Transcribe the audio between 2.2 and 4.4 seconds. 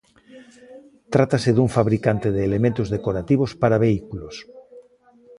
de elementos decorativos para vehículos.